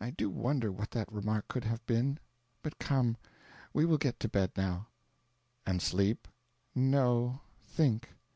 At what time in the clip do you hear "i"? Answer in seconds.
0.00-0.10